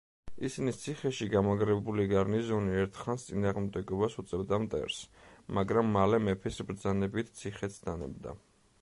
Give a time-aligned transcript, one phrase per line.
[0.47, 5.05] ისნის ციხეში გამაგრებული გარნიზონი ერთხანს წინააღმდეგობას უწევდა მტერს,
[5.59, 8.39] მაგრამ მალე მეფის ბრძანებით ციხეც დანებდა.